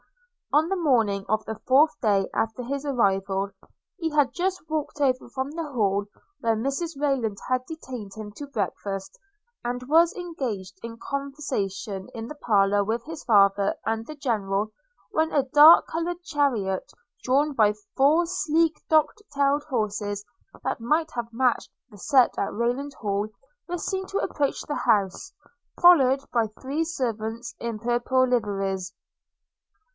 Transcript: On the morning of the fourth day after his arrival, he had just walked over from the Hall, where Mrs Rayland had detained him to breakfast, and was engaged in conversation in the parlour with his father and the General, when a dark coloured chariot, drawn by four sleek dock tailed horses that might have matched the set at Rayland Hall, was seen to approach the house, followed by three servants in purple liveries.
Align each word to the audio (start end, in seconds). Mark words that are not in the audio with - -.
On 0.51 0.67
the 0.67 0.75
morning 0.75 1.25
of 1.29 1.45
the 1.45 1.59
fourth 1.67 1.97
day 2.01 2.27
after 2.33 2.63
his 2.63 2.85
arrival, 2.85 3.51
he 3.99 4.09
had 4.09 4.33
just 4.33 4.67
walked 4.67 4.99
over 4.99 5.29
from 5.29 5.51
the 5.51 5.63
Hall, 5.71 6.07
where 6.39 6.57
Mrs 6.57 6.99
Rayland 6.99 7.37
had 7.47 7.65
detained 7.67 8.11
him 8.15 8.31
to 8.33 8.47
breakfast, 8.47 9.17
and 9.63 9.83
was 9.87 10.13
engaged 10.15 10.77
in 10.83 10.97
conversation 10.97 12.09
in 12.15 12.27
the 12.27 12.35
parlour 12.35 12.83
with 12.83 13.05
his 13.05 13.23
father 13.23 13.75
and 13.85 14.05
the 14.05 14.15
General, 14.15 14.71
when 15.11 15.31
a 15.31 15.43
dark 15.43 15.87
coloured 15.87 16.21
chariot, 16.23 16.91
drawn 17.23 17.53
by 17.53 17.73
four 17.95 18.25
sleek 18.25 18.81
dock 18.89 19.13
tailed 19.33 19.63
horses 19.65 20.25
that 20.63 20.81
might 20.81 21.11
have 21.11 21.31
matched 21.31 21.71
the 21.91 21.97
set 21.97 22.33
at 22.39 22.51
Rayland 22.51 22.95
Hall, 22.95 23.29
was 23.69 23.85
seen 23.85 24.07
to 24.07 24.17
approach 24.17 24.61
the 24.63 24.75
house, 24.75 25.31
followed 25.79 26.21
by 26.33 26.47
three 26.59 26.83
servants 26.83 27.55
in 27.59 27.79
purple 27.79 28.27
liveries. 28.27 28.93